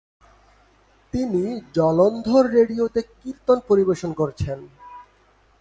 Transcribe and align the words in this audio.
তিনি 1.13 1.43
জলন্ধর 1.73 2.43
রেডিওতে 2.51 3.01
কীর্তন 3.19 3.57
পরিবেশন 3.69 4.11
করেছেন। 4.13 4.59